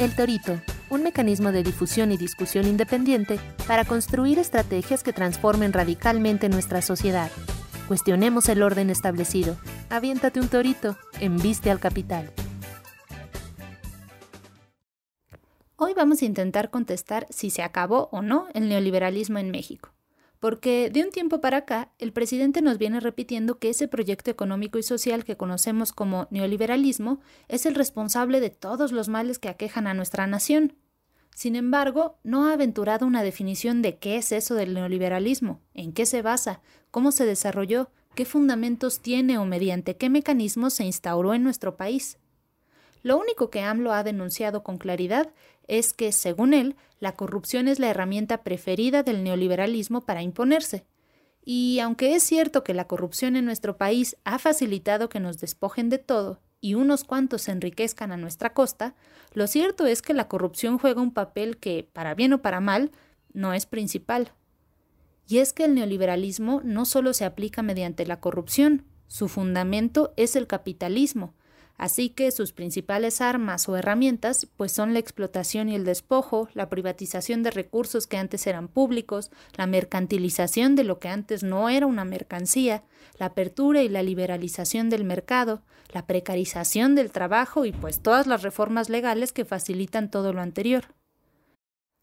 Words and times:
El 0.00 0.16
Torito, 0.16 0.58
un 0.88 1.02
mecanismo 1.02 1.52
de 1.52 1.62
difusión 1.62 2.12
y 2.12 2.16
discusión 2.16 2.66
independiente 2.66 3.38
para 3.66 3.84
construir 3.84 4.38
estrategias 4.38 5.02
que 5.02 5.12
transformen 5.12 5.72
radicalmente 5.72 6.48
nuestra 6.48 6.80
sociedad. 6.80 7.30
Cuestionemos 7.88 8.48
el 8.48 8.62
orden 8.62 8.88
establecido. 8.88 9.56
Aviéntate 9.90 10.40
un 10.40 10.48
torito, 10.48 10.96
embiste 11.20 11.70
al 11.70 11.78
capital. 11.78 12.32
Hoy 15.76 15.92
vamos 15.94 16.22
a 16.22 16.24
intentar 16.24 16.70
contestar 16.70 17.26
si 17.28 17.50
se 17.50 17.62
acabó 17.62 18.08
o 18.12 18.22
no 18.22 18.46
el 18.54 18.68
neoliberalismo 18.68 19.38
en 19.38 19.50
México. 19.50 19.90
Porque 20.42 20.90
de 20.92 21.04
un 21.04 21.12
tiempo 21.12 21.40
para 21.40 21.58
acá, 21.58 21.92
el 22.00 22.12
presidente 22.12 22.62
nos 22.62 22.76
viene 22.76 22.98
repitiendo 22.98 23.60
que 23.60 23.70
ese 23.70 23.86
proyecto 23.86 24.28
económico 24.28 24.76
y 24.76 24.82
social 24.82 25.22
que 25.22 25.36
conocemos 25.36 25.92
como 25.92 26.26
neoliberalismo 26.32 27.20
es 27.46 27.64
el 27.64 27.76
responsable 27.76 28.40
de 28.40 28.50
todos 28.50 28.90
los 28.90 29.08
males 29.08 29.38
que 29.38 29.48
aquejan 29.48 29.86
a 29.86 29.94
nuestra 29.94 30.26
nación. 30.26 30.74
Sin 31.32 31.54
embargo, 31.54 32.18
no 32.24 32.48
ha 32.48 32.54
aventurado 32.54 33.06
una 33.06 33.22
definición 33.22 33.82
de 33.82 33.98
qué 33.98 34.16
es 34.16 34.32
eso 34.32 34.56
del 34.56 34.74
neoliberalismo, 34.74 35.60
en 35.74 35.92
qué 35.92 36.06
se 36.06 36.22
basa, 36.22 36.60
cómo 36.90 37.12
se 37.12 37.24
desarrolló, 37.24 37.92
qué 38.16 38.24
fundamentos 38.24 38.98
tiene 38.98 39.38
o 39.38 39.44
mediante 39.44 39.96
qué 39.96 40.10
mecanismos 40.10 40.74
se 40.74 40.84
instauró 40.84 41.34
en 41.34 41.44
nuestro 41.44 41.76
país. 41.76 42.18
Lo 43.04 43.16
único 43.16 43.48
que 43.48 43.60
AMLO 43.60 43.92
ha 43.92 44.02
denunciado 44.02 44.64
con 44.64 44.78
claridad 44.78 45.32
es 45.68 45.92
que, 45.92 46.12
según 46.12 46.54
él, 46.54 46.76
la 47.00 47.12
corrupción 47.12 47.68
es 47.68 47.78
la 47.78 47.88
herramienta 47.88 48.42
preferida 48.42 49.02
del 49.02 49.24
neoliberalismo 49.24 50.02
para 50.02 50.22
imponerse. 50.22 50.86
Y 51.44 51.80
aunque 51.80 52.14
es 52.14 52.22
cierto 52.22 52.62
que 52.62 52.74
la 52.74 52.86
corrupción 52.86 53.36
en 53.36 53.44
nuestro 53.44 53.76
país 53.76 54.16
ha 54.24 54.38
facilitado 54.38 55.08
que 55.08 55.20
nos 55.20 55.38
despojen 55.38 55.88
de 55.88 55.98
todo 55.98 56.40
y 56.60 56.74
unos 56.74 57.02
cuantos 57.02 57.42
se 57.42 57.50
enriquezcan 57.50 58.12
a 58.12 58.16
nuestra 58.16 58.54
costa, 58.54 58.94
lo 59.32 59.48
cierto 59.48 59.86
es 59.86 60.02
que 60.02 60.14
la 60.14 60.28
corrupción 60.28 60.78
juega 60.78 61.02
un 61.02 61.12
papel 61.12 61.56
que, 61.56 61.88
para 61.92 62.14
bien 62.14 62.32
o 62.32 62.42
para 62.42 62.60
mal, 62.60 62.92
no 63.32 63.52
es 63.52 63.66
principal. 63.66 64.32
Y 65.26 65.38
es 65.38 65.52
que 65.52 65.64
el 65.64 65.74
neoliberalismo 65.74 66.60
no 66.62 66.84
solo 66.84 67.12
se 67.14 67.24
aplica 67.24 67.62
mediante 67.62 68.06
la 68.06 68.20
corrupción, 68.20 68.84
su 69.08 69.28
fundamento 69.28 70.14
es 70.16 70.36
el 70.36 70.46
capitalismo, 70.46 71.34
Así 71.82 72.10
que 72.10 72.30
sus 72.30 72.52
principales 72.52 73.20
armas 73.20 73.68
o 73.68 73.76
herramientas 73.76 74.46
pues 74.56 74.70
son 74.70 74.92
la 74.92 75.00
explotación 75.00 75.68
y 75.68 75.74
el 75.74 75.84
despojo, 75.84 76.48
la 76.54 76.68
privatización 76.68 77.42
de 77.42 77.50
recursos 77.50 78.06
que 78.06 78.18
antes 78.18 78.46
eran 78.46 78.68
públicos, 78.68 79.32
la 79.56 79.66
mercantilización 79.66 80.76
de 80.76 80.84
lo 80.84 81.00
que 81.00 81.08
antes 81.08 81.42
no 81.42 81.68
era 81.68 81.88
una 81.88 82.04
mercancía, 82.04 82.84
la 83.18 83.26
apertura 83.26 83.82
y 83.82 83.88
la 83.88 84.04
liberalización 84.04 84.90
del 84.90 85.02
mercado, 85.02 85.62
la 85.92 86.06
precarización 86.06 86.94
del 86.94 87.10
trabajo 87.10 87.64
y 87.64 87.72
pues 87.72 87.98
todas 87.98 88.28
las 88.28 88.44
reformas 88.44 88.88
legales 88.88 89.32
que 89.32 89.44
facilitan 89.44 90.08
todo 90.08 90.32
lo 90.32 90.40
anterior. 90.40 90.84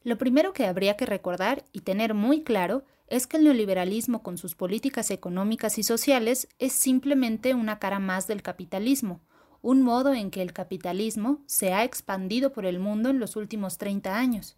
Lo 0.04 0.18
primero 0.18 0.52
que 0.52 0.66
habría 0.66 0.98
que 0.98 1.06
recordar 1.06 1.64
y 1.72 1.80
tener 1.80 2.14
muy 2.14 2.44
claro 2.44 2.84
es 3.08 3.28
que 3.28 3.38
el 3.38 3.46
neoliberalismo 3.46 4.24
con 4.24 4.38
sus 4.38 4.56
políticas 4.56 5.10
económicas 5.10 5.78
y 5.78 5.84
sociales 5.84 6.50
es 6.60 6.74
simplemente 6.74 7.54
una 7.54 7.80
cara 7.80 8.00
más 8.00 8.28
del 8.28 8.42
capitalismo, 8.42 9.22
un 9.62 9.82
modo 9.82 10.14
en 10.14 10.32
que 10.32 10.42
el 10.42 10.54
capitalismo 10.54 11.42
se 11.46 11.74
ha 11.74 11.84
expandido 11.84 12.54
por 12.54 12.66
el 12.66 12.80
mundo 12.80 13.10
en 13.10 13.20
los 13.20 13.36
últimos 13.36 13.78
30 13.78 14.18
años. 14.18 14.56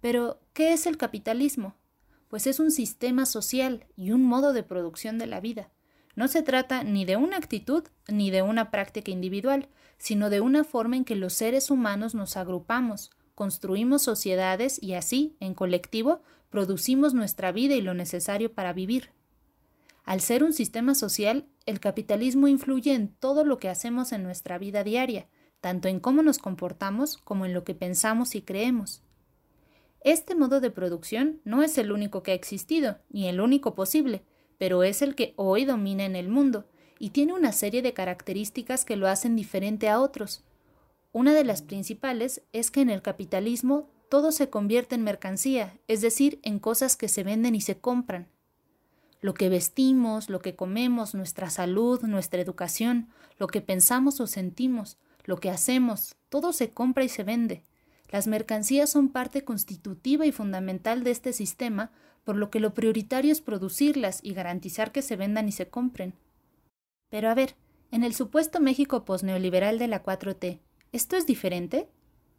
Pero, 0.00 0.40
¿qué 0.52 0.72
es 0.72 0.86
el 0.86 0.96
capitalismo? 0.96 1.74
Pues 2.28 2.46
es 2.46 2.60
un 2.60 2.70
sistema 2.70 3.26
social 3.26 3.86
y 3.96 4.12
un 4.12 4.22
modo 4.24 4.52
de 4.52 4.62
producción 4.62 5.18
de 5.18 5.26
la 5.26 5.40
vida. 5.40 5.70
No 6.14 6.28
se 6.28 6.42
trata 6.42 6.84
ni 6.84 7.04
de 7.04 7.16
una 7.16 7.36
actitud 7.36 7.84
ni 8.06 8.30
de 8.30 8.42
una 8.42 8.70
práctica 8.70 9.10
individual, 9.10 9.68
sino 9.98 10.30
de 10.30 10.40
una 10.40 10.64
forma 10.64 10.96
en 10.96 11.04
que 11.04 11.16
los 11.16 11.32
seres 11.32 11.70
humanos 11.70 12.14
nos 12.14 12.36
agrupamos, 12.36 13.10
construimos 13.34 14.02
sociedades 14.02 14.82
y 14.82 14.94
así, 14.94 15.36
en 15.40 15.54
colectivo, 15.54 16.22
producimos 16.50 17.14
nuestra 17.14 17.52
vida 17.52 17.74
y 17.74 17.82
lo 17.82 17.94
necesario 17.94 18.52
para 18.52 18.72
vivir. 18.72 19.10
Al 20.08 20.22
ser 20.22 20.42
un 20.42 20.54
sistema 20.54 20.94
social, 20.94 21.44
el 21.66 21.80
capitalismo 21.80 22.48
influye 22.48 22.94
en 22.94 23.08
todo 23.08 23.44
lo 23.44 23.58
que 23.58 23.68
hacemos 23.68 24.12
en 24.12 24.22
nuestra 24.22 24.56
vida 24.56 24.82
diaria, 24.82 25.28
tanto 25.60 25.86
en 25.86 26.00
cómo 26.00 26.22
nos 26.22 26.38
comportamos 26.38 27.18
como 27.18 27.44
en 27.44 27.52
lo 27.52 27.62
que 27.62 27.74
pensamos 27.74 28.34
y 28.34 28.40
creemos. 28.40 29.02
Este 30.00 30.34
modo 30.34 30.60
de 30.60 30.70
producción 30.70 31.42
no 31.44 31.62
es 31.62 31.76
el 31.76 31.92
único 31.92 32.22
que 32.22 32.30
ha 32.30 32.34
existido, 32.34 32.96
ni 33.10 33.28
el 33.28 33.38
único 33.38 33.74
posible, 33.74 34.22
pero 34.56 34.82
es 34.82 35.02
el 35.02 35.14
que 35.14 35.34
hoy 35.36 35.66
domina 35.66 36.06
en 36.06 36.16
el 36.16 36.30
mundo, 36.30 36.64
y 36.98 37.10
tiene 37.10 37.34
una 37.34 37.52
serie 37.52 37.82
de 37.82 37.92
características 37.92 38.86
que 38.86 38.96
lo 38.96 39.08
hacen 39.08 39.36
diferente 39.36 39.90
a 39.90 40.00
otros. 40.00 40.42
Una 41.12 41.34
de 41.34 41.44
las 41.44 41.60
principales 41.60 42.40
es 42.54 42.70
que 42.70 42.80
en 42.80 42.88
el 42.88 43.02
capitalismo 43.02 43.90
todo 44.08 44.32
se 44.32 44.48
convierte 44.48 44.94
en 44.94 45.04
mercancía, 45.04 45.78
es 45.86 46.00
decir, 46.00 46.40
en 46.44 46.60
cosas 46.60 46.96
que 46.96 47.08
se 47.08 47.24
venden 47.24 47.54
y 47.54 47.60
se 47.60 47.78
compran 47.78 48.28
lo 49.20 49.34
que 49.34 49.48
vestimos, 49.48 50.30
lo 50.30 50.40
que 50.40 50.54
comemos, 50.54 51.14
nuestra 51.14 51.50
salud, 51.50 52.02
nuestra 52.02 52.40
educación, 52.40 53.08
lo 53.38 53.46
que 53.46 53.60
pensamos 53.60 54.20
o 54.20 54.26
sentimos, 54.26 54.98
lo 55.24 55.38
que 55.38 55.50
hacemos, 55.50 56.16
todo 56.28 56.52
se 56.52 56.70
compra 56.70 57.04
y 57.04 57.08
se 57.08 57.24
vende. 57.24 57.62
Las 58.10 58.26
mercancías 58.26 58.90
son 58.90 59.08
parte 59.08 59.44
constitutiva 59.44 60.24
y 60.24 60.32
fundamental 60.32 61.04
de 61.04 61.10
este 61.10 61.32
sistema, 61.32 61.90
por 62.24 62.36
lo 62.36 62.50
que 62.50 62.60
lo 62.60 62.74
prioritario 62.74 63.32
es 63.32 63.40
producirlas 63.40 64.20
y 64.22 64.32
garantizar 64.32 64.92
que 64.92 65.02
se 65.02 65.16
vendan 65.16 65.48
y 65.48 65.52
se 65.52 65.68
compren. 65.68 66.14
Pero 67.10 67.30
a 67.30 67.34
ver, 67.34 67.56
en 67.90 68.04
el 68.04 68.14
supuesto 68.14 68.60
México 68.60 69.04
posneoliberal 69.04 69.78
de 69.78 69.88
la 69.88 70.02
4T, 70.02 70.60
¿esto 70.92 71.16
es 71.16 71.26
diferente? 71.26 71.88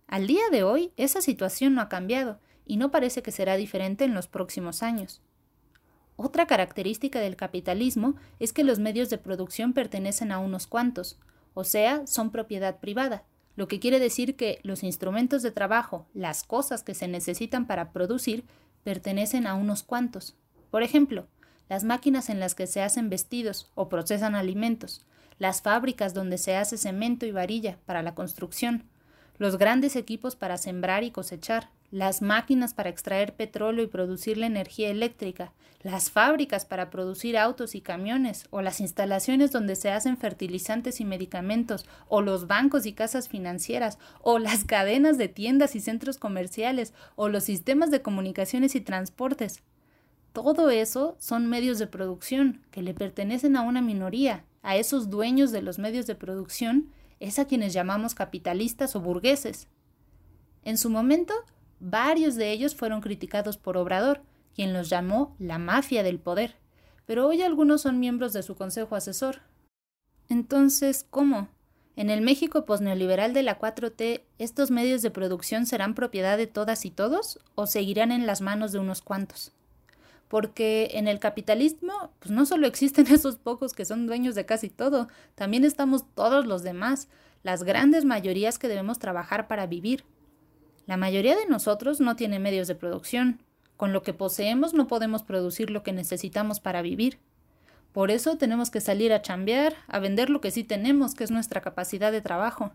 Al 0.07 0.27
día 0.27 0.43
de 0.51 0.63
hoy, 0.63 0.91
esa 0.95 1.21
situación 1.21 1.75
no 1.75 1.81
ha 1.81 1.89
cambiado, 1.89 2.39
y 2.65 2.77
no 2.77 2.91
parece 2.91 3.23
que 3.23 3.31
será 3.31 3.55
diferente 3.55 4.05
en 4.05 4.13
los 4.13 4.27
próximos 4.27 4.83
años. 4.83 5.21
Otra 6.21 6.47
característica 6.47 7.21
del 7.21 7.37
capitalismo 7.37 8.15
es 8.39 8.51
que 8.51 8.65
los 8.65 8.77
medios 8.77 9.09
de 9.09 9.17
producción 9.17 9.71
pertenecen 9.71 10.33
a 10.33 10.39
unos 10.39 10.67
cuantos, 10.67 11.17
o 11.53 11.63
sea, 11.63 12.05
son 12.07 12.29
propiedad 12.29 12.81
privada, 12.81 13.23
lo 13.55 13.69
que 13.69 13.79
quiere 13.79 14.01
decir 14.01 14.35
que 14.35 14.59
los 14.63 14.83
instrumentos 14.83 15.43
de 15.43 15.51
trabajo, 15.51 16.07
las 16.13 16.43
cosas 16.43 16.83
que 16.83 16.93
se 16.93 17.07
necesitan 17.07 17.67
para 17.67 17.93
producir, 17.93 18.43
pertenecen 18.83 19.47
a 19.47 19.55
unos 19.55 19.81
cuantos. 19.81 20.35
Por 20.71 20.83
ejemplo, 20.83 21.29
las 21.69 21.85
máquinas 21.85 22.27
en 22.27 22.41
las 22.41 22.53
que 22.53 22.67
se 22.67 22.81
hacen 22.81 23.09
vestidos 23.09 23.71
o 23.73 23.87
procesan 23.87 24.35
alimentos, 24.35 25.05
las 25.37 25.61
fábricas 25.61 26.13
donde 26.13 26.37
se 26.37 26.57
hace 26.57 26.77
cemento 26.77 27.27
y 27.27 27.31
varilla 27.31 27.77
para 27.85 28.03
la 28.03 28.13
construcción, 28.13 28.89
los 29.37 29.57
grandes 29.57 29.95
equipos 29.95 30.35
para 30.35 30.57
sembrar 30.57 31.05
y 31.05 31.11
cosechar, 31.11 31.69
las 31.91 32.21
máquinas 32.21 32.73
para 32.73 32.89
extraer 32.89 33.35
petróleo 33.35 33.83
y 33.83 33.87
producir 33.87 34.37
la 34.37 34.45
energía 34.45 34.89
eléctrica, 34.89 35.53
las 35.81 36.11
fábricas 36.11 36.65
para 36.65 36.89
producir 36.89 37.37
autos 37.37 37.73
y 37.73 37.81
camiones, 37.81 38.47
o 38.49 38.61
las 38.61 38.81
instalaciones 38.81 39.51
donde 39.51 39.75
se 39.75 39.89
hacen 39.89 40.17
fertilizantes 40.17 40.99
y 40.99 41.05
medicamentos, 41.05 41.85
o 42.07 42.21
los 42.21 42.47
bancos 42.47 42.85
y 42.85 42.93
casas 42.93 43.29
financieras, 43.29 43.97
o 44.21 44.39
las 44.39 44.65
cadenas 44.65 45.17
de 45.17 45.29
tiendas 45.29 45.75
y 45.75 45.79
centros 45.79 46.17
comerciales, 46.17 46.93
o 47.15 47.29
los 47.29 47.45
sistemas 47.45 47.91
de 47.91 48.01
comunicaciones 48.01 48.75
y 48.75 48.81
transportes. 48.81 49.61
Todo 50.33 50.69
eso 50.69 51.15
son 51.19 51.47
medios 51.47 51.79
de 51.79 51.87
producción 51.87 52.61
que 52.71 52.81
le 52.81 52.93
pertenecen 52.93 53.55
a 53.55 53.61
una 53.61 53.81
minoría, 53.81 54.43
a 54.61 54.75
esos 54.75 55.09
dueños 55.09 55.51
de 55.51 55.61
los 55.61 55.79
medios 55.79 56.05
de 56.07 56.15
producción, 56.15 56.91
es 57.19 57.39
a 57.39 57.45
quienes 57.45 57.73
llamamos 57.73 58.15
capitalistas 58.15 58.95
o 58.95 59.01
burgueses. 59.01 59.67
En 60.63 60.77
su 60.77 60.89
momento, 60.89 61.33
Varios 61.79 62.35
de 62.35 62.51
ellos 62.51 62.75
fueron 62.75 63.01
criticados 63.01 63.57
por 63.57 63.77
Obrador, 63.77 64.21
quien 64.53 64.73
los 64.73 64.89
llamó 64.89 65.35
la 65.39 65.57
mafia 65.57 66.03
del 66.03 66.19
poder, 66.19 66.55
pero 67.05 67.27
hoy 67.27 67.41
algunos 67.41 67.81
son 67.81 67.99
miembros 67.99 68.33
de 68.33 68.43
su 68.43 68.55
consejo 68.55 68.95
asesor. 68.95 69.41
Entonces, 70.27 71.05
¿cómo? 71.09 71.47
En 71.95 72.09
el 72.09 72.21
México 72.21 72.65
posneoliberal 72.65 73.33
de 73.33 73.43
la 73.43 73.59
4T, 73.59 74.21
¿estos 74.37 74.71
medios 74.71 75.01
de 75.01 75.11
producción 75.11 75.65
serán 75.65 75.95
propiedad 75.95 76.37
de 76.37 76.47
todas 76.47 76.85
y 76.85 76.91
todos 76.91 77.39
o 77.55 77.67
seguirán 77.67 78.11
en 78.11 78.25
las 78.25 78.41
manos 78.41 78.71
de 78.71 78.79
unos 78.79 79.01
cuantos? 79.01 79.53
Porque 80.27 80.91
en 80.93 81.07
el 81.07 81.19
capitalismo, 81.19 82.11
pues 82.19 82.31
no 82.31 82.45
solo 82.45 82.67
existen 82.67 83.07
esos 83.13 83.37
pocos 83.37 83.73
que 83.73 83.85
son 83.85 84.05
dueños 84.05 84.35
de 84.35 84.45
casi 84.45 84.69
todo, 84.69 85.07
también 85.35 85.65
estamos 85.65 86.05
todos 86.15 86.45
los 86.45 86.63
demás, 86.63 87.07
las 87.43 87.63
grandes 87.63 88.05
mayorías 88.05 88.59
que 88.59 88.67
debemos 88.67 88.99
trabajar 88.99 89.47
para 89.47 89.65
vivir, 89.65 90.03
la 90.89 90.97
mayoría 90.97 91.35
de 91.35 91.45
nosotros 91.45 91.99
no 91.99 92.15
tiene 92.15 92.39
medios 92.39 92.67
de 92.67 92.73
producción. 92.73 93.43
Con 93.77 93.93
lo 93.93 94.01
que 94.01 94.15
poseemos 94.15 94.73
no 94.73 94.87
podemos 94.87 95.21
producir 95.21 95.69
lo 95.69 95.83
que 95.83 95.93
necesitamos 95.93 96.59
para 96.59 96.81
vivir. 96.81 97.19
Por 97.91 98.09
eso 98.09 98.39
tenemos 98.39 98.71
que 98.71 98.81
salir 98.81 99.13
a 99.13 99.21
chambear, 99.21 99.75
a 99.87 99.99
vender 99.99 100.31
lo 100.31 100.41
que 100.41 100.49
sí 100.49 100.63
tenemos, 100.63 101.13
que 101.13 101.23
es 101.23 101.29
nuestra 101.29 101.61
capacidad 101.61 102.11
de 102.11 102.21
trabajo. 102.21 102.71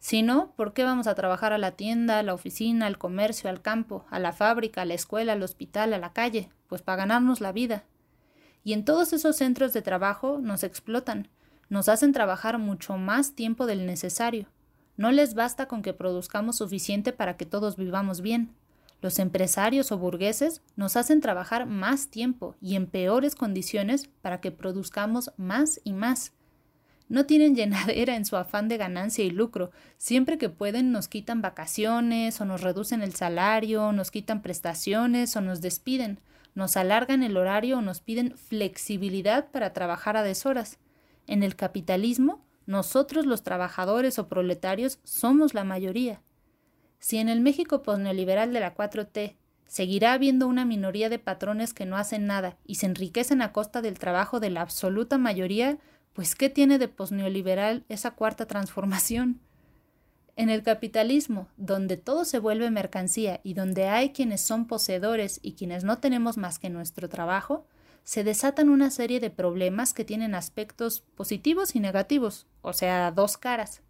Si 0.00 0.20
no, 0.20 0.52
¿por 0.54 0.74
qué 0.74 0.84
vamos 0.84 1.06
a 1.06 1.14
trabajar 1.14 1.54
a 1.54 1.58
la 1.58 1.70
tienda, 1.70 2.18
a 2.18 2.22
la 2.22 2.34
oficina, 2.34 2.84
al 2.84 2.98
comercio, 2.98 3.48
al 3.48 3.62
campo, 3.62 4.04
a 4.10 4.18
la 4.18 4.34
fábrica, 4.34 4.82
a 4.82 4.84
la 4.84 4.92
escuela, 4.92 5.32
al 5.32 5.42
hospital, 5.42 5.94
a 5.94 5.98
la 5.98 6.12
calle? 6.12 6.50
Pues 6.66 6.82
para 6.82 6.96
ganarnos 6.96 7.40
la 7.40 7.52
vida. 7.52 7.84
Y 8.64 8.74
en 8.74 8.84
todos 8.84 9.14
esos 9.14 9.36
centros 9.36 9.72
de 9.72 9.80
trabajo 9.80 10.40
nos 10.42 10.62
explotan, 10.62 11.28
nos 11.70 11.88
hacen 11.88 12.12
trabajar 12.12 12.58
mucho 12.58 12.98
más 12.98 13.34
tiempo 13.34 13.64
del 13.64 13.86
necesario 13.86 14.46
No 14.96 15.10
les 15.12 15.34
basta 15.34 15.66
con 15.66 15.82
que 15.82 15.92
produzcamos 15.92 16.56
suficiente 16.56 17.12
para 17.12 17.36
que 17.36 17.46
todos 17.46 17.76
vivamos 17.76 18.20
bien. 18.20 18.54
Los 19.00 19.18
empresarios 19.18 19.92
o 19.92 19.98
burgueses 19.98 20.62
nos 20.76 20.96
hacen 20.96 21.20
trabajar 21.20 21.66
más 21.66 22.08
tiempo 22.08 22.56
y 22.60 22.74
en 22.74 22.86
peores 22.86 23.34
condiciones 23.34 24.08
para 24.22 24.40
que 24.40 24.50
produzcamos 24.50 25.32
más 25.36 25.80
y 25.84 25.92
más. 25.92 26.32
No 27.08 27.26
tienen 27.26 27.54
llenadera 27.56 28.16
en 28.16 28.24
su 28.24 28.36
afán 28.36 28.68
de 28.68 28.76
ganancia 28.76 29.24
y 29.24 29.30
lucro. 29.30 29.70
Siempre 29.98 30.38
que 30.38 30.48
pueden 30.48 30.92
nos 30.92 31.08
quitan 31.08 31.42
vacaciones 31.42 32.40
o 32.40 32.44
nos 32.44 32.62
reducen 32.62 33.02
el 33.02 33.14
salario, 33.14 33.92
nos 33.92 34.10
quitan 34.10 34.42
prestaciones 34.42 35.36
o 35.36 35.40
nos 35.40 35.60
despiden, 35.60 36.18
nos 36.54 36.76
alargan 36.76 37.22
el 37.22 37.36
horario 37.36 37.78
o 37.78 37.82
nos 37.82 38.00
piden 38.00 38.36
flexibilidad 38.38 39.50
para 39.50 39.72
trabajar 39.72 40.16
a 40.16 40.22
deshoras. 40.22 40.78
En 41.26 41.42
el 41.42 41.56
capitalismo, 41.56 42.44
nosotros 42.66 43.26
los 43.26 43.42
trabajadores 43.42 44.18
o 44.18 44.28
proletarios 44.28 44.98
somos 45.04 45.54
la 45.54 45.64
mayoría. 45.64 46.22
Si 46.98 47.18
en 47.18 47.28
el 47.28 47.40
México 47.40 47.82
posneoliberal 47.82 48.52
de 48.52 48.60
la 48.60 48.74
4T 48.74 49.36
seguirá 49.66 50.12
habiendo 50.12 50.46
una 50.46 50.64
minoría 50.64 51.08
de 51.08 51.18
patrones 51.18 51.74
que 51.74 51.84
no 51.84 51.96
hacen 51.96 52.26
nada 52.26 52.56
y 52.64 52.76
se 52.76 52.86
enriquecen 52.86 53.42
a 53.42 53.52
costa 53.52 53.82
del 53.82 53.98
trabajo 53.98 54.40
de 54.40 54.50
la 54.50 54.62
absoluta 54.62 55.18
mayoría, 55.18 55.78
pues 56.12 56.34
¿qué 56.34 56.48
tiene 56.48 56.78
de 56.78 56.88
posneoliberal 56.88 57.84
esa 57.88 58.12
cuarta 58.12 58.46
transformación? 58.46 59.40
En 60.36 60.48
el 60.48 60.62
capitalismo, 60.62 61.48
donde 61.56 61.96
todo 61.96 62.24
se 62.24 62.38
vuelve 62.38 62.70
mercancía 62.70 63.40
y 63.44 63.54
donde 63.54 63.88
hay 63.88 64.10
quienes 64.10 64.40
son 64.40 64.66
poseedores 64.66 65.38
y 65.42 65.52
quienes 65.52 65.84
no 65.84 65.98
tenemos 65.98 66.38
más 66.38 66.58
que 66.58 66.70
nuestro 66.70 67.08
trabajo, 67.08 67.66
se 68.04 68.22
desatan 68.22 68.68
una 68.68 68.90
serie 68.90 69.18
de 69.18 69.30
problemas 69.30 69.92
que 69.94 70.04
tienen 70.04 70.34
aspectos 70.34 71.00
positivos 71.00 71.74
y 71.74 71.80
negativos, 71.80 72.46
o 72.62 72.72
sea, 72.72 73.10
dos 73.10 73.36
caras. 73.36 73.82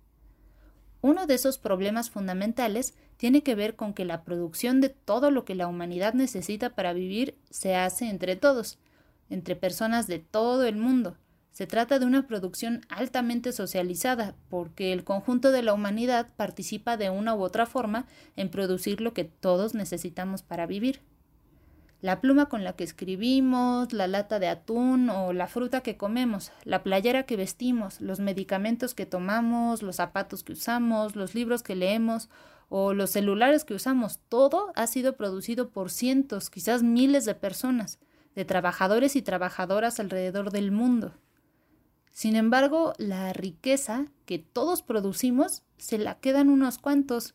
Uno 1.00 1.26
de 1.26 1.34
esos 1.34 1.58
problemas 1.58 2.08
fundamentales 2.08 2.94
tiene 3.18 3.42
que 3.42 3.54
ver 3.54 3.76
con 3.76 3.92
que 3.92 4.04
la 4.04 4.24
producción 4.24 4.80
de 4.80 4.88
todo 4.88 5.30
lo 5.30 5.44
que 5.44 5.54
la 5.54 5.66
humanidad 5.66 6.14
necesita 6.14 6.70
para 6.70 6.94
vivir 6.94 7.38
se 7.50 7.76
hace 7.76 8.08
entre 8.08 8.36
todos, 8.36 8.78
entre 9.28 9.56
personas 9.56 10.06
de 10.06 10.18
todo 10.18 10.64
el 10.64 10.76
mundo, 10.76 11.18
se 11.54 11.68
trata 11.68 12.00
de 12.00 12.04
una 12.04 12.26
producción 12.26 12.80
altamente 12.88 13.52
socializada, 13.52 14.34
porque 14.50 14.92
el 14.92 15.04
conjunto 15.04 15.52
de 15.52 15.62
la 15.62 15.72
humanidad 15.72 16.26
participa 16.34 16.96
de 16.96 17.10
una 17.10 17.36
u 17.36 17.42
otra 17.42 17.64
forma 17.64 18.06
en 18.34 18.50
producir 18.50 19.00
lo 19.00 19.14
que 19.14 19.22
todos 19.22 19.72
necesitamos 19.72 20.42
para 20.42 20.66
vivir. 20.66 21.00
La 22.04 22.20
pluma 22.20 22.50
con 22.50 22.64
la 22.64 22.74
que 22.74 22.84
escribimos, 22.84 23.94
la 23.94 24.06
lata 24.06 24.38
de 24.38 24.48
atún 24.48 25.08
o 25.08 25.32
la 25.32 25.46
fruta 25.46 25.80
que 25.80 25.96
comemos, 25.96 26.52
la 26.64 26.82
playera 26.82 27.22
que 27.22 27.38
vestimos, 27.38 27.98
los 28.02 28.20
medicamentos 28.20 28.92
que 28.92 29.06
tomamos, 29.06 29.82
los 29.82 29.96
zapatos 29.96 30.44
que 30.44 30.52
usamos, 30.52 31.16
los 31.16 31.34
libros 31.34 31.62
que 31.62 31.74
leemos 31.74 32.28
o 32.68 32.92
los 32.92 33.08
celulares 33.08 33.64
que 33.64 33.72
usamos, 33.72 34.20
todo 34.28 34.70
ha 34.76 34.86
sido 34.86 35.16
producido 35.16 35.70
por 35.70 35.90
cientos, 35.90 36.50
quizás 36.50 36.82
miles 36.82 37.24
de 37.24 37.34
personas, 37.34 37.98
de 38.34 38.44
trabajadores 38.44 39.16
y 39.16 39.22
trabajadoras 39.22 39.98
alrededor 39.98 40.50
del 40.50 40.72
mundo. 40.72 41.14
Sin 42.12 42.36
embargo, 42.36 42.92
la 42.98 43.32
riqueza 43.32 44.04
que 44.26 44.38
todos 44.38 44.82
producimos 44.82 45.62
se 45.78 45.96
la 45.96 46.16
quedan 46.16 46.50
unos 46.50 46.76
cuantos, 46.76 47.34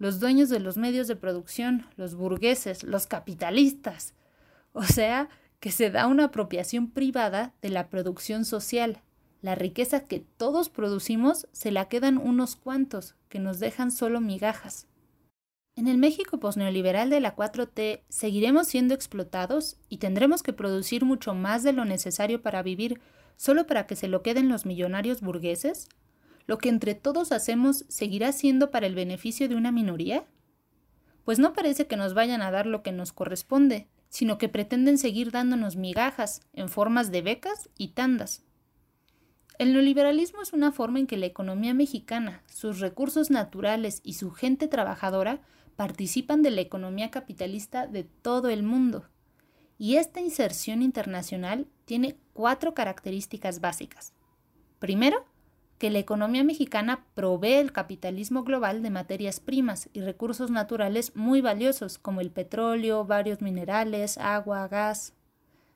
los 0.00 0.18
dueños 0.18 0.48
de 0.48 0.60
los 0.60 0.78
medios 0.78 1.08
de 1.08 1.14
producción, 1.14 1.86
los 1.96 2.14
burgueses, 2.14 2.84
los 2.84 3.06
capitalistas. 3.06 4.14
O 4.72 4.82
sea, 4.82 5.28
que 5.60 5.70
se 5.70 5.90
da 5.90 6.06
una 6.06 6.24
apropiación 6.24 6.90
privada 6.90 7.52
de 7.60 7.68
la 7.68 7.90
producción 7.90 8.46
social. 8.46 9.02
La 9.42 9.54
riqueza 9.54 10.06
que 10.06 10.20
todos 10.38 10.70
producimos 10.70 11.48
se 11.52 11.70
la 11.70 11.88
quedan 11.88 12.16
unos 12.16 12.56
cuantos, 12.56 13.14
que 13.28 13.40
nos 13.40 13.60
dejan 13.60 13.90
solo 13.90 14.22
migajas. 14.22 14.86
En 15.76 15.86
el 15.86 15.98
México 15.98 16.40
posneoliberal 16.40 17.10
de 17.10 17.20
la 17.20 17.36
4T 17.36 18.00
seguiremos 18.08 18.68
siendo 18.68 18.94
explotados 18.94 19.76
y 19.90 19.98
tendremos 19.98 20.42
que 20.42 20.54
producir 20.54 21.04
mucho 21.04 21.34
más 21.34 21.62
de 21.62 21.74
lo 21.74 21.84
necesario 21.84 22.40
para 22.40 22.62
vivir 22.62 23.00
solo 23.36 23.66
para 23.66 23.86
que 23.86 23.96
se 23.96 24.08
lo 24.08 24.22
queden 24.22 24.48
los 24.48 24.64
millonarios 24.64 25.20
burgueses? 25.20 25.90
¿Lo 26.50 26.58
que 26.58 26.68
entre 26.68 26.96
todos 26.96 27.30
hacemos 27.30 27.84
seguirá 27.86 28.32
siendo 28.32 28.72
para 28.72 28.88
el 28.88 28.96
beneficio 28.96 29.48
de 29.48 29.54
una 29.54 29.70
minoría? 29.70 30.26
Pues 31.24 31.38
no 31.38 31.52
parece 31.52 31.86
que 31.86 31.96
nos 31.96 32.12
vayan 32.12 32.42
a 32.42 32.50
dar 32.50 32.66
lo 32.66 32.82
que 32.82 32.90
nos 32.90 33.12
corresponde, 33.12 33.86
sino 34.08 34.36
que 34.36 34.48
pretenden 34.48 34.98
seguir 34.98 35.30
dándonos 35.30 35.76
migajas 35.76 36.40
en 36.52 36.68
formas 36.68 37.12
de 37.12 37.22
becas 37.22 37.70
y 37.78 37.90
tandas. 37.90 38.42
El 39.60 39.74
neoliberalismo 39.74 40.42
es 40.42 40.52
una 40.52 40.72
forma 40.72 40.98
en 40.98 41.06
que 41.06 41.16
la 41.16 41.26
economía 41.26 41.72
mexicana, 41.72 42.42
sus 42.48 42.80
recursos 42.80 43.30
naturales 43.30 44.00
y 44.02 44.14
su 44.14 44.32
gente 44.32 44.66
trabajadora 44.66 45.42
participan 45.76 46.42
de 46.42 46.50
la 46.50 46.62
economía 46.62 47.12
capitalista 47.12 47.86
de 47.86 48.02
todo 48.02 48.48
el 48.48 48.64
mundo. 48.64 49.08
Y 49.78 49.98
esta 49.98 50.20
inserción 50.20 50.82
internacional 50.82 51.68
tiene 51.84 52.16
cuatro 52.32 52.74
características 52.74 53.60
básicas. 53.60 54.14
Primero, 54.80 55.29
que 55.80 55.88
la 55.88 55.98
economía 55.98 56.44
mexicana 56.44 57.06
provee 57.14 57.54
el 57.54 57.72
capitalismo 57.72 58.44
global 58.44 58.82
de 58.82 58.90
materias 58.90 59.40
primas 59.40 59.88
y 59.94 60.02
recursos 60.02 60.50
naturales 60.50 61.16
muy 61.16 61.40
valiosos 61.40 61.96
como 61.96 62.20
el 62.20 62.30
petróleo, 62.30 63.06
varios 63.06 63.40
minerales, 63.40 64.18
agua, 64.18 64.68
gas. 64.68 65.14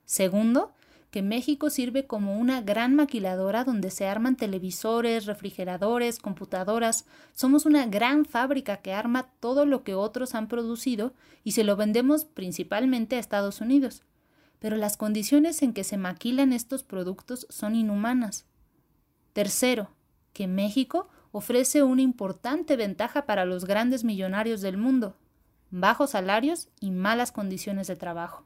Segundo, 0.05 0.75
que 1.11 1.23
México 1.23 1.71
sirve 1.71 2.07
como 2.07 2.39
una 2.39 2.61
gran 2.61 2.95
maquiladora 2.95 3.65
donde 3.65 3.91
se 3.91 4.07
arman 4.07 4.37
televisores, 4.37 5.25
refrigeradores, 5.25 6.19
computadoras. 6.19 7.07
Somos 7.33 7.65
una 7.65 7.87
gran 7.87 8.27
fábrica 8.27 8.77
que 8.83 8.93
arma 8.93 9.31
todo 9.41 9.65
lo 9.65 9.85
que 9.85 9.95
otros 9.95 10.35
han 10.35 10.49
producido 10.49 11.15
y 11.45 11.53
se 11.53 11.65
lo 11.65 11.77
vendemos 11.77 12.27
principalmente 12.27 13.17
a 13.17 13.21
Estados 13.21 13.63
Unidos. 13.63 14.03
Pero 14.59 14.77
las 14.77 14.99
condiciones 14.99 15.63
en 15.63 15.73
que 15.73 15.83
se 15.83 15.97
maquilan 15.97 16.53
estos 16.53 16.83
productos 16.83 17.47
son 17.49 17.75
inhumanas. 17.75 18.45
Tercero, 19.35 19.91
que 20.33 20.47
México 20.47 21.09
ofrece 21.33 21.83
una 21.83 22.03
importante 22.03 22.77
ventaja 22.77 23.27
para 23.27 23.45
los 23.45 23.65
grandes 23.65 24.05
millonarios 24.05 24.61
del 24.61 24.77
mundo, 24.77 25.17
bajos 25.73 26.11
salarios 26.11 26.69
y 26.79 26.93
malas 26.93 27.33
condiciones 27.33 27.89
de 27.89 27.97
trabajo. 27.97 28.45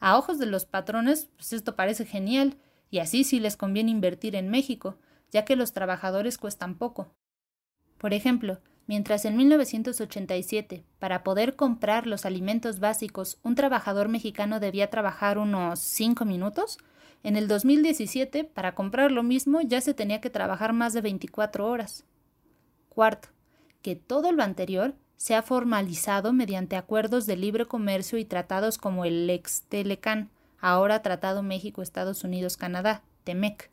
A 0.00 0.18
ojos 0.18 0.40
de 0.40 0.46
los 0.46 0.66
patrones, 0.66 1.28
pues 1.36 1.52
esto 1.52 1.76
parece 1.76 2.04
genial, 2.04 2.56
y 2.90 2.98
así 2.98 3.22
sí 3.22 3.38
les 3.38 3.56
conviene 3.56 3.92
invertir 3.92 4.34
en 4.34 4.50
México, 4.50 4.98
ya 5.30 5.44
que 5.44 5.54
los 5.54 5.72
trabajadores 5.72 6.36
cuestan 6.36 6.74
poco. 6.74 7.14
Por 7.96 8.12
ejemplo, 8.12 8.58
mientras 8.88 9.24
en 9.24 9.36
1987, 9.36 10.84
para 10.98 11.22
poder 11.22 11.54
comprar 11.54 12.08
los 12.08 12.26
alimentos 12.26 12.80
básicos, 12.80 13.38
un 13.44 13.54
trabajador 13.54 14.08
mexicano 14.08 14.58
debía 14.58 14.90
trabajar 14.90 15.38
unos 15.38 15.78
5 15.78 16.24
minutos, 16.24 16.78
en 17.22 17.36
el 17.36 17.48
2017, 17.48 18.44
para 18.44 18.74
comprar 18.74 19.10
lo 19.10 19.22
mismo, 19.22 19.60
ya 19.60 19.80
se 19.80 19.94
tenía 19.94 20.20
que 20.20 20.30
trabajar 20.30 20.72
más 20.72 20.92
de 20.92 21.00
24 21.00 21.66
horas. 21.66 22.04
Cuarto, 22.88 23.28
que 23.82 23.96
todo 23.96 24.32
lo 24.32 24.42
anterior 24.42 24.94
se 25.16 25.34
ha 25.34 25.42
formalizado 25.42 26.32
mediante 26.32 26.76
acuerdos 26.76 27.26
de 27.26 27.36
libre 27.36 27.66
comercio 27.66 28.18
y 28.18 28.24
tratados 28.24 28.78
como 28.78 29.04
el 29.04 29.28
ex 29.28 29.62
Telecan, 29.68 30.30
ahora 30.60 31.02
Tratado 31.02 31.42
México-Estados 31.42 32.22
Unidos-Canadá, 32.24 33.02
TEMEC, 33.24 33.70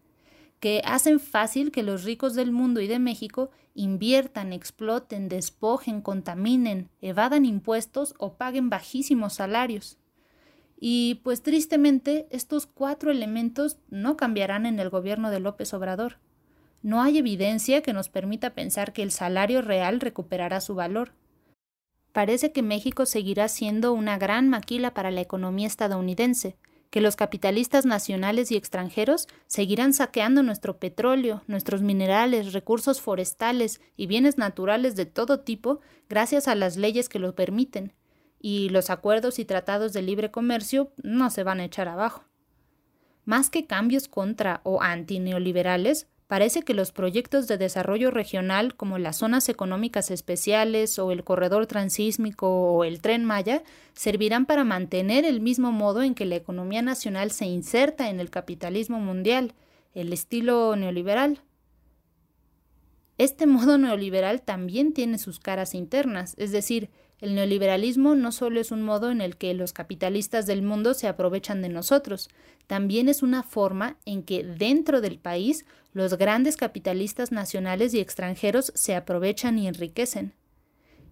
que 0.59 0.81
hacen 0.85 1.19
fácil 1.19 1.71
que 1.71 1.83
los 1.83 2.03
ricos 2.03 2.33
del 2.33 2.51
mundo 2.51 2.81
y 2.81 2.87
de 2.87 2.99
México 2.99 3.51
inviertan, 3.75 4.53
exploten, 4.53 5.29
despojen, 5.29 6.01
contaminen, 6.01 6.89
evadan 7.01 7.45
impuestos 7.45 8.15
o 8.17 8.33
paguen 8.33 8.69
bajísimos 8.69 9.33
salarios. 9.33 9.97
Y 10.77 11.21
pues 11.23 11.41
tristemente 11.41 12.27
estos 12.31 12.65
cuatro 12.65 13.11
elementos 13.11 13.77
no 13.89 14.17
cambiarán 14.17 14.65
en 14.65 14.79
el 14.79 14.89
gobierno 14.89 15.31
de 15.31 15.39
López 15.39 15.73
Obrador. 15.73 16.17
No 16.81 17.01
hay 17.01 17.17
evidencia 17.17 17.81
que 17.81 17.93
nos 17.93 18.09
permita 18.09 18.53
pensar 18.53 18.93
que 18.93 19.03
el 19.03 19.11
salario 19.11 19.61
real 19.61 19.99
recuperará 19.99 20.61
su 20.61 20.75
valor 20.75 21.13
parece 22.15 22.53
que 22.53 22.61
México 22.61 23.05
seguirá 23.05 23.49
siendo 23.49 23.91
una 23.91 24.17
gran 24.17 24.47
maquila 24.47 24.93
para 24.93 25.11
la 25.11 25.19
economía 25.19 25.67
estadounidense, 25.67 26.55
que 26.89 27.01
los 27.01 27.17
capitalistas 27.17 27.85
nacionales 27.85 28.53
y 28.53 28.55
extranjeros 28.55 29.27
seguirán 29.47 29.93
saqueando 29.93 30.41
nuestro 30.41 30.79
petróleo, 30.79 31.43
nuestros 31.47 31.81
minerales, 31.81 32.53
recursos 32.53 33.01
forestales 33.01 33.81
y 33.97 34.07
bienes 34.07 34.37
naturales 34.37 34.95
de 34.95 35.05
todo 35.05 35.41
tipo 35.41 35.81
gracias 36.07 36.47
a 36.47 36.55
las 36.55 36.77
leyes 36.77 37.09
que 37.09 37.19
lo 37.19 37.35
permiten, 37.35 37.91
y 38.39 38.69
los 38.69 38.89
acuerdos 38.89 39.39
y 39.39 39.45
tratados 39.45 39.93
de 39.93 40.01
libre 40.01 40.31
comercio 40.31 40.91
no 41.03 41.29
se 41.29 41.43
van 41.43 41.59
a 41.59 41.65
echar 41.65 41.87
abajo. 41.87 42.23
Más 43.23 43.49
que 43.49 43.65
cambios 43.65 44.07
contra 44.07 44.61
o 44.63 44.81
antineoliberales, 44.81 46.07
Parece 46.27 46.63
que 46.63 46.73
los 46.73 46.91
proyectos 46.91 47.47
de 47.47 47.59
desarrollo 47.59 48.09
regional 48.09 48.75
como 48.75 48.97
las 48.97 49.17
zonas 49.17 49.47
económicas 49.47 50.09
especiales 50.09 50.97
o 50.97 51.11
el 51.11 51.23
corredor 51.23 51.67
transísmico 51.67 52.47
o 52.47 52.83
el 52.83 52.99
tren 52.99 53.23
Maya 53.23 53.61
servirán 53.93 54.47
para 54.47 54.63
mantener 54.63 55.23
el 55.23 55.39
mismo 55.39 55.71
modo 55.71 56.01
en 56.01 56.15
que 56.15 56.25
la 56.25 56.35
economía 56.35 56.81
nacional 56.81 57.29
se 57.29 57.45
inserta 57.45 58.09
en 58.09 58.19
el 58.19 58.31
capitalismo 58.31 58.99
mundial, 58.99 59.53
el 59.93 60.11
estilo 60.13 60.75
neoliberal. 60.75 61.41
Este 63.19 63.45
modo 63.45 63.77
neoliberal 63.77 64.41
también 64.41 64.93
tiene 64.93 65.19
sus 65.19 65.39
caras 65.39 65.75
internas, 65.75 66.33
es 66.37 66.51
decir, 66.51 66.89
el 67.21 67.35
neoliberalismo 67.35 68.15
no 68.15 68.31
solo 68.31 68.59
es 68.59 68.71
un 68.71 68.81
modo 68.81 69.09
en 69.09 69.21
el 69.21 69.37
que 69.37 69.53
los 69.53 69.73
capitalistas 69.73 70.45
del 70.45 70.61
mundo 70.61 70.93
se 70.93 71.07
aprovechan 71.07 71.61
de 71.61 71.69
nosotros, 71.69 72.29
también 72.67 73.09
es 73.09 73.23
una 73.23 73.43
forma 73.43 73.97
en 74.05 74.23
que 74.23 74.43
dentro 74.43 75.01
del 75.01 75.17
país 75.17 75.65
los 75.93 76.17
grandes 76.17 76.57
capitalistas 76.57 77.31
nacionales 77.31 77.93
y 77.93 77.99
extranjeros 77.99 78.71
se 78.75 78.95
aprovechan 78.95 79.57
y 79.57 79.67
enriquecen. 79.67 80.33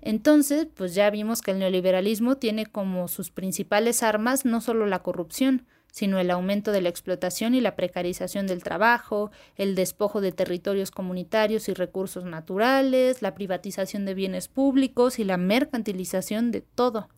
Entonces, 0.01 0.67
pues 0.73 0.93
ya 0.93 1.09
vimos 1.09 1.41
que 1.41 1.51
el 1.51 1.59
neoliberalismo 1.59 2.35
tiene 2.35 2.65
como 2.65 3.07
sus 3.07 3.31
principales 3.31 4.03
armas 4.03 4.43
no 4.43 4.59
solo 4.59 4.85
la 4.85 5.01
corrupción, 5.01 5.65
sino 5.93 6.17
el 6.17 6.31
aumento 6.31 6.71
de 6.71 6.81
la 6.81 6.89
explotación 6.89 7.53
y 7.53 7.61
la 7.61 7.75
precarización 7.75 8.47
del 8.47 8.63
trabajo, 8.63 9.29
el 9.57 9.75
despojo 9.75 10.21
de 10.21 10.31
territorios 10.31 10.89
comunitarios 10.89 11.69
y 11.69 11.73
recursos 11.75 12.25
naturales, 12.25 13.21
la 13.21 13.35
privatización 13.35 14.03
de 14.03 14.15
bienes 14.15 14.47
públicos 14.47 15.19
y 15.19 15.23
la 15.23 15.37
mercantilización 15.37 16.49
de 16.49 16.61
todo. 16.61 17.09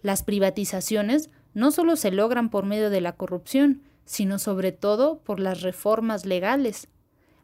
Las 0.00 0.24
privatizaciones 0.24 1.30
no 1.54 1.70
solo 1.70 1.94
se 1.94 2.10
logran 2.10 2.50
por 2.50 2.66
medio 2.66 2.90
de 2.90 3.00
la 3.00 3.12
corrupción, 3.12 3.82
sino 4.04 4.40
sobre 4.40 4.72
todo 4.72 5.20
por 5.20 5.38
las 5.38 5.62
reformas 5.62 6.26
legales. 6.26 6.88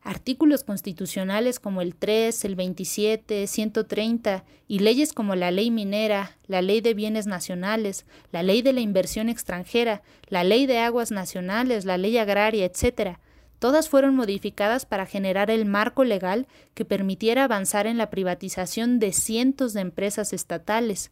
Artículos 0.03 0.63
constitucionales 0.63 1.59
como 1.59 1.83
el 1.83 1.95
3, 1.95 2.45
el 2.45 2.55
27, 2.55 3.47
130 3.47 4.45
y 4.69 4.79
leyes 4.79 5.13
como 5.13 5.35
la 5.35 5.51
ley 5.51 5.71
minera, 5.71 6.37
la 6.47 6.63
ley 6.63 6.81
de 6.81 6.95
bienes 6.95 7.27
nacionales, 7.27 8.07
la 8.31 8.43
ley 8.43 8.63
de 8.63 8.73
la 8.73 8.81
inversión 8.81 9.29
extranjera, 9.29 10.03
la 10.29 10.45
ley 10.45 10.67
de 10.67 10.79
aguas 10.79 11.11
nacionales, 11.11 11.85
la 11.85 11.99
ley 11.99 12.17
agraria, 12.17 12.65
etc., 12.65 13.19
todas 13.59 13.89
fueron 13.89 14.15
modificadas 14.15 14.87
para 14.87 15.05
generar 15.05 15.51
el 15.51 15.65
marco 15.65 16.05
legal 16.05 16.47
que 16.75 16.85
permitiera 16.85 17.45
avanzar 17.45 17.89
en 17.89 17.99
la 17.99 18.09
privatización 18.09 19.01
de 19.01 19.13
cientos 19.13 19.73
de 19.73 19.81
empresas 19.81 20.33
estatales. 20.33 21.11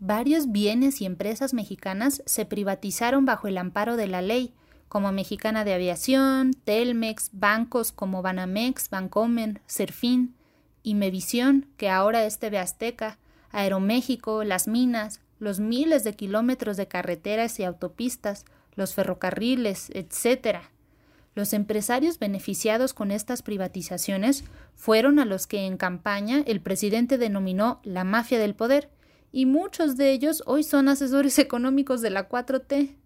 Varios 0.00 0.50
bienes 0.50 1.00
y 1.02 1.06
empresas 1.06 1.52
mexicanas 1.52 2.22
se 2.24 2.46
privatizaron 2.46 3.26
bajo 3.26 3.46
el 3.46 3.58
amparo 3.58 3.96
de 3.96 4.06
la 4.06 4.22
ley, 4.22 4.54
como 4.88 5.12
Mexicana 5.12 5.64
de 5.64 5.74
Aviación, 5.74 6.52
Telmex, 6.64 7.30
bancos 7.32 7.92
como 7.92 8.22
Banamex, 8.22 8.90
Bancomen, 8.90 9.60
Serfín, 9.66 10.34
Imevisión, 10.82 11.66
que 11.76 11.90
ahora 11.90 12.24
es 12.24 12.38
TV 12.38 12.58
Azteca, 12.58 13.18
Aeroméxico, 13.50 14.44
las 14.44 14.68
minas, 14.68 15.20
los 15.38 15.60
miles 15.60 16.04
de 16.04 16.14
kilómetros 16.14 16.76
de 16.76 16.88
carreteras 16.88 17.58
y 17.60 17.64
autopistas, 17.64 18.44
los 18.74 18.94
ferrocarriles, 18.94 19.90
etc. 19.90 20.60
Los 21.34 21.52
empresarios 21.52 22.18
beneficiados 22.18 22.94
con 22.94 23.10
estas 23.10 23.42
privatizaciones 23.42 24.44
fueron 24.74 25.18
a 25.18 25.24
los 25.24 25.46
que 25.46 25.66
en 25.66 25.76
campaña 25.76 26.42
el 26.46 26.60
presidente 26.60 27.18
denominó 27.18 27.80
la 27.84 28.04
mafia 28.04 28.38
del 28.38 28.54
poder, 28.54 28.90
y 29.30 29.46
muchos 29.46 29.96
de 29.96 30.10
ellos 30.12 30.42
hoy 30.46 30.62
son 30.64 30.88
asesores 30.88 31.38
económicos 31.38 32.00
de 32.00 32.10
la 32.10 32.28
4T. 32.28 32.96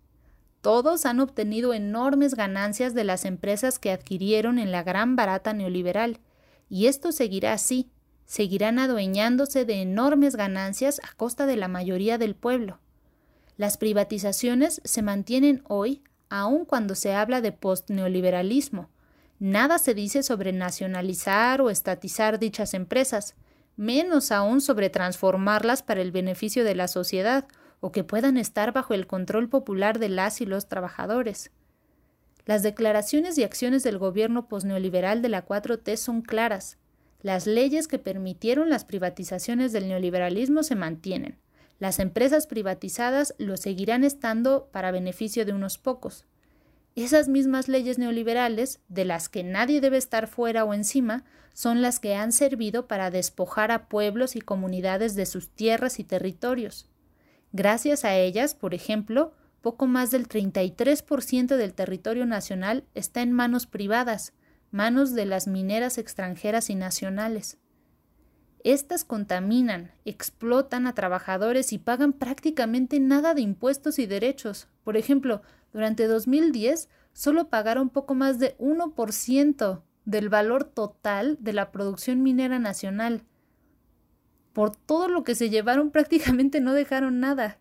Todos 0.63 1.07
han 1.07 1.19
obtenido 1.19 1.75
enormes 1.75 2.37
ganancias 2.37 2.95
de 2.95 3.03
las 3.03 3.25
empresas 3.25 3.81
que 3.81 3.91
adquirieron 3.91 4.61
en 4.61 4.71
la 4.71 4.85
gran 4.85 5.17
barata 5.17 5.53
neoliberal, 5.53 6.21
y 6.69 6.87
esto 6.87 7.11
seguirá 7.11 7.53
así, 7.53 7.91
seguirán 8.27 8.79
adueñándose 8.79 9.65
de 9.65 9.83
enormes 9.83 10.37
ganancias 10.37 11.01
a 11.03 11.15
costa 11.17 11.47
de 11.47 11.57
la 11.57 11.67
mayoría 11.67 12.17
del 12.17 12.37
pueblo. 12.37 12.79
Las 13.57 13.77
privatizaciones 13.77 14.81
se 14.85 15.03
mantienen 15.03 15.65
hoy 15.69 16.05
aun 16.31 16.65
cuando 16.65 16.95
se 16.95 17.13
habla 17.13 17.41
de 17.41 17.51
postneoliberalismo. 17.51 18.89
Nada 19.41 19.79
se 19.79 19.95
dice 19.95 20.23
sobre 20.23 20.53
nacionalizar 20.53 21.61
o 21.61 21.71
estatizar 21.71 22.39
dichas 22.39 22.73
empresas, 22.73 23.35
menos 23.77 24.31
aún 24.31 24.61
sobre 24.61 24.91
transformarlas 24.91 25.83
para 25.83 26.01
el 26.03 26.13
beneficio 26.13 26.63
de 26.63 26.77
la 26.77 26.87
sociedad 26.87 27.49
o 27.83 27.91
que 27.91 28.05
puedan 28.05 28.39
estar 28.39 28.73
bajo 28.73 28.95
el 28.95 29.09
control 29.09 29.49
popular 29.49 29.99
de 29.99 30.09
las 30.09 30.41
y 30.41 30.47
los 30.47 30.69
trabajadores. 30.69 31.51
Las 32.47 32.63
declaraciones 32.63 33.37
y 33.39 33.43
acciones 33.43 33.83
del 33.83 33.99
gobierno 33.99 34.47
posneoliberal 34.47 35.21
de 35.21 35.29
la 35.29 35.45
4T 35.45 35.97
son 35.97 36.23
claras. 36.23 36.79
Las 37.23 37.49
leyes 37.49 37.89
que 37.89 37.99
permitieron 37.99 38.71
las 38.71 38.85
privatizaciones 38.85 39.73
del 39.73 39.89
neoliberalismo 39.89 40.63
se 40.63 40.77
mantienen. 40.77 41.39
Las 41.81 41.99
empresas 41.99 42.47
privatizadas 42.47 43.35
lo 43.39 43.57
seguirán 43.57 44.05
estando 44.05 44.69
para 44.71 44.93
beneficio 44.93 45.45
de 45.45 45.53
unos 45.53 45.77
pocos. 45.77 46.25
Esas 46.95 47.27
mismas 47.27 47.67
leyes 47.67 47.99
neoliberales, 47.99 48.79
de 48.89 49.05
las 49.05 49.29
que 49.29 49.43
nadie 49.43 49.81
debe 49.81 49.97
estar 49.97 50.29
fuera 50.29 50.65
o 50.65 50.73
encima, 50.73 51.25
son 51.53 51.83
las 51.83 51.99
que 51.99 52.15
han 52.15 52.31
servido 52.31 52.87
para 52.87 53.11
despojar 53.11 53.73
a 53.73 53.89
pueblos 53.89 54.37
y 54.37 54.41
comunidades 54.41 55.17
de 55.17 55.27
sus 55.27 55.49
tierras 55.49 55.99
y 55.99 56.05
territorios. 56.05 56.92
Gracias 57.53 58.05
a 58.05 58.17
ellas, 58.17 58.55
por 58.55 58.73
ejemplo, 58.73 59.35
poco 59.61 59.87
más 59.87 60.11
del 60.11 60.27
33% 60.27 61.57
del 61.57 61.75
territorio 61.75 62.27
nacional 62.27 62.85
está 62.95 63.23
en 63.23 63.33
manos 63.33 63.67
privadas, 63.67 64.33
manos 64.71 65.13
de 65.13 65.27
las 65.27 65.47
mineras 65.47 65.99
extranjeras 65.99 66.71
y 66.71 66.75
nacionales. 66.75 67.59
Estas 68.65 69.05
contaminan, 69.05 69.91
explotan 70.05 70.87
a 70.87 70.95
trabajadores 70.95 71.73
y 71.73 71.79
pagan 71.79 72.13
prácticamente 72.13 73.01
nada 73.01 73.35
de 73.35 73.43
impuestos 73.43 73.99
y 73.99 74.07
derechos. 74.07 74.69
Por 74.85 74.97
ejemplo, 74.97 75.43
durante 75.73 76.07
2010 76.07 76.89
solo 77.13 77.49
pagaron 77.49 77.91
poco 77.91 78.15
más 78.15 78.39
de 78.39 78.57
1% 78.59 79.83
del 80.05 80.29
valor 80.29 80.65
total 80.65 81.37
de 81.41 81.53
la 81.53 81.71
producción 81.71 82.23
minera 82.23 82.59
nacional 82.59 83.25
por 84.53 84.75
todo 84.77 85.09
lo 85.09 85.25
que 85.25 85.35
se 85.35 85.51
llevaron 85.51 85.91
prácticamente 85.93 86.61
no 86.61 86.75
dejaron 86.75 87.21
nada. 87.21 87.59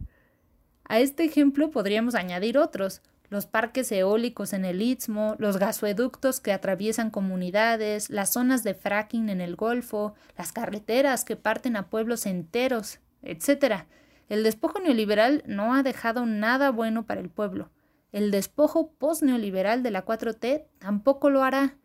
A 0.85 0.99
este 0.99 1.23
ejemplo 1.23 1.71
podríamos 1.71 2.15
añadir 2.15 2.57
otros, 2.57 3.01
los 3.31 3.45
parques 3.45 3.89
eólicos 3.93 4.51
en 4.51 4.65
el 4.65 4.81
Istmo, 4.81 5.35
los 5.39 5.57
gasoductos 5.57 6.41
que 6.41 6.51
atraviesan 6.51 7.11
comunidades, 7.11 8.09
las 8.09 8.33
zonas 8.33 8.61
de 8.63 8.73
fracking 8.73 9.29
en 9.29 9.39
el 9.39 9.55
Golfo, 9.55 10.15
las 10.37 10.51
carreteras 10.51 11.23
que 11.23 11.37
parten 11.37 11.77
a 11.77 11.89
pueblos 11.89 12.25
enteros, 12.25 12.99
etc. 13.21 13.85
El 14.27 14.43
despojo 14.43 14.81
neoliberal 14.81 15.43
no 15.47 15.73
ha 15.73 15.81
dejado 15.81 16.25
nada 16.25 16.71
bueno 16.71 17.05
para 17.05 17.21
el 17.21 17.29
pueblo. 17.29 17.69
El 18.11 18.31
despojo 18.31 18.91
post-neoliberal 18.91 19.81
de 19.81 19.91
la 19.91 20.05
4T 20.05 20.65
tampoco 20.79 21.29
lo 21.29 21.43
hará. 21.43 21.77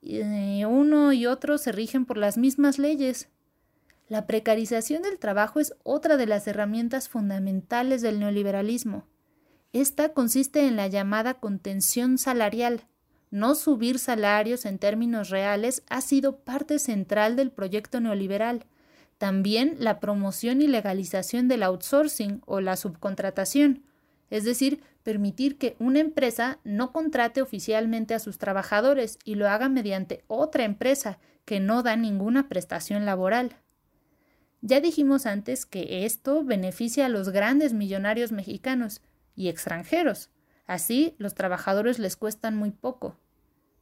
Y 0.00 0.64
uno 0.64 1.12
y 1.12 1.26
otro 1.26 1.58
se 1.58 1.70
rigen 1.72 2.06
por 2.06 2.16
las 2.16 2.38
mismas 2.38 2.78
leyes. 2.78 3.28
La 4.14 4.28
precarización 4.28 5.02
del 5.02 5.18
trabajo 5.18 5.58
es 5.58 5.74
otra 5.82 6.16
de 6.16 6.26
las 6.26 6.46
herramientas 6.46 7.08
fundamentales 7.08 8.00
del 8.00 8.20
neoliberalismo. 8.20 9.08
Esta 9.72 10.10
consiste 10.10 10.68
en 10.68 10.76
la 10.76 10.86
llamada 10.86 11.34
contención 11.34 12.16
salarial. 12.16 12.86
No 13.32 13.56
subir 13.56 13.98
salarios 13.98 14.66
en 14.66 14.78
términos 14.78 15.30
reales 15.30 15.82
ha 15.88 16.00
sido 16.00 16.36
parte 16.36 16.78
central 16.78 17.34
del 17.34 17.50
proyecto 17.50 17.98
neoliberal. 17.98 18.66
También 19.18 19.74
la 19.80 19.98
promoción 19.98 20.62
y 20.62 20.68
legalización 20.68 21.48
del 21.48 21.64
outsourcing 21.64 22.40
o 22.46 22.60
la 22.60 22.76
subcontratación, 22.76 23.82
es 24.30 24.44
decir, 24.44 24.80
permitir 25.02 25.58
que 25.58 25.74
una 25.80 25.98
empresa 25.98 26.60
no 26.62 26.92
contrate 26.92 27.42
oficialmente 27.42 28.14
a 28.14 28.20
sus 28.20 28.38
trabajadores 28.38 29.18
y 29.24 29.34
lo 29.34 29.48
haga 29.48 29.68
mediante 29.68 30.22
otra 30.28 30.62
empresa 30.62 31.18
que 31.44 31.58
no 31.58 31.82
da 31.82 31.96
ninguna 31.96 32.48
prestación 32.48 33.06
laboral. 33.06 33.56
Ya 34.66 34.80
dijimos 34.80 35.26
antes 35.26 35.66
que 35.66 36.06
esto 36.06 36.42
beneficia 36.42 37.04
a 37.04 37.10
los 37.10 37.28
grandes 37.28 37.74
millonarios 37.74 38.32
mexicanos 38.32 39.02
y 39.36 39.48
extranjeros. 39.48 40.30
Así, 40.66 41.14
los 41.18 41.34
trabajadores 41.34 41.98
les 41.98 42.16
cuestan 42.16 42.56
muy 42.56 42.70
poco. 42.70 43.18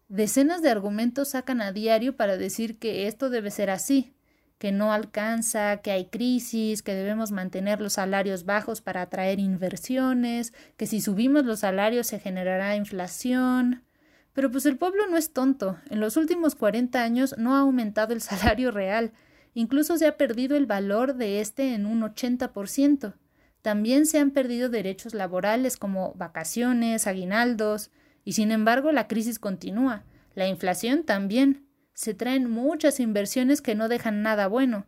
Decenas 0.08 0.60
de 0.60 0.70
argumentos 0.70 1.28
sacan 1.28 1.60
a 1.60 1.70
diario 1.70 2.16
para 2.16 2.36
decir 2.36 2.80
que 2.80 3.06
esto 3.06 3.30
debe 3.30 3.52
ser 3.52 3.70
así, 3.70 4.12
que 4.58 4.72
no 4.72 4.92
alcanza, 4.92 5.76
que 5.76 5.92
hay 5.92 6.06
crisis, 6.06 6.82
que 6.82 6.94
debemos 6.94 7.30
mantener 7.30 7.80
los 7.80 7.92
salarios 7.92 8.44
bajos 8.44 8.80
para 8.80 9.02
atraer 9.02 9.38
inversiones, 9.38 10.52
que 10.76 10.88
si 10.88 11.00
subimos 11.00 11.44
los 11.44 11.60
salarios 11.60 12.08
se 12.08 12.18
generará 12.18 12.74
inflación. 12.74 13.84
Pero 14.32 14.50
pues 14.50 14.66
el 14.66 14.78
pueblo 14.78 15.06
no 15.06 15.16
es 15.16 15.32
tonto. 15.32 15.78
En 15.90 16.00
los 16.00 16.16
últimos 16.16 16.56
40 16.56 17.00
años 17.00 17.36
no 17.38 17.54
ha 17.54 17.60
aumentado 17.60 18.12
el 18.14 18.20
salario 18.20 18.72
real, 18.72 19.12
Incluso 19.54 19.98
se 19.98 20.06
ha 20.06 20.16
perdido 20.16 20.56
el 20.56 20.66
valor 20.66 21.14
de 21.14 21.40
este 21.40 21.74
en 21.74 21.86
un 21.86 22.02
80%. 22.02 23.14
También 23.60 24.06
se 24.06 24.18
han 24.18 24.30
perdido 24.30 24.68
derechos 24.68 25.14
laborales 25.14 25.76
como 25.76 26.14
vacaciones, 26.14 27.06
aguinaldos, 27.06 27.90
y 28.24 28.32
sin 28.32 28.50
embargo 28.50 28.92
la 28.92 29.08
crisis 29.08 29.38
continúa. 29.38 30.04
La 30.34 30.48
inflación 30.48 31.04
también. 31.04 31.68
Se 31.94 32.14
traen 32.14 32.50
muchas 32.50 33.00
inversiones 33.00 33.60
que 33.60 33.74
no 33.74 33.88
dejan 33.88 34.22
nada 34.22 34.48
bueno. 34.48 34.86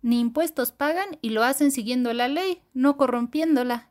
Ni 0.00 0.20
impuestos 0.20 0.72
pagan 0.72 1.18
y 1.20 1.30
lo 1.30 1.44
hacen 1.44 1.70
siguiendo 1.70 2.12
la 2.14 2.28
ley, 2.28 2.62
no 2.72 2.96
corrompiéndola. 2.96 3.90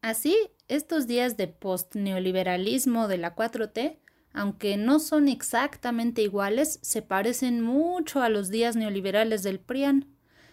Así, 0.00 0.36
estos 0.68 1.06
días 1.06 1.36
de 1.36 1.48
post-neoliberalismo 1.48 3.08
de 3.08 3.18
la 3.18 3.34
4T 3.34 3.98
aunque 4.36 4.76
no 4.76 4.98
son 4.98 5.28
exactamente 5.28 6.22
iguales, 6.22 6.78
se 6.82 7.02
parecen 7.02 7.62
mucho 7.62 8.22
a 8.22 8.28
los 8.28 8.50
días 8.50 8.76
neoliberales 8.76 9.42
del 9.42 9.58
PRIAN. 9.58 10.06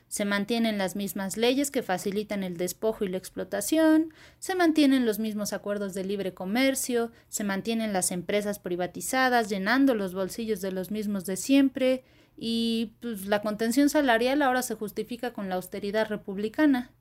Se 0.07 0.25
mantienen 0.25 0.77
las 0.77 0.95
mismas 0.95 1.37
leyes 1.37 1.69
que 1.69 1.83
facilitan 1.83 2.43
el 2.43 2.55
despojo 2.55 3.03
y 3.03 3.09
la 3.09 3.17
explotación, 3.17 4.13
se 4.39 4.55
mantienen 4.55 5.05
los 5.05 5.19
mismos 5.19 5.53
acuerdos 5.53 5.93
de 5.93 6.05
libre 6.05 6.33
comercio, 6.33 7.11
se 7.27 7.43
mantienen 7.43 7.93
las 7.93 8.11
empresas 8.11 8.57
privatizadas 8.59 9.49
llenando 9.49 9.95
los 9.95 10.13
bolsillos 10.13 10.61
de 10.61 10.71
los 10.71 10.89
mismos 10.89 11.25
de 11.25 11.35
siempre, 11.35 12.03
y 12.37 12.93
pues, 13.01 13.25
la 13.25 13.41
contención 13.41 13.89
salarial 13.89 14.41
ahora 14.41 14.61
se 14.61 14.75
justifica 14.75 15.33
con 15.33 15.49
la 15.49 15.55
austeridad 15.55 16.07
republicana. 16.07 16.91